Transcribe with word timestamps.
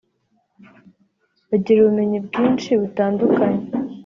bagira 1.49 1.77
ubumenyi 1.81 2.17
bwinshi 2.25 2.69
butandukanye 2.81 3.65